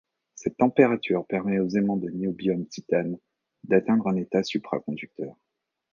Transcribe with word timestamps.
Cette 0.33 0.57
température 0.57 1.27
permet 1.27 1.59
aux 1.59 1.67
aimants 1.77 1.95
de 1.95 2.09
niobium-titane 2.09 3.19
d'atteindre 3.65 4.07
un 4.07 4.15
état 4.15 4.41
supraconducteur. 4.41 5.35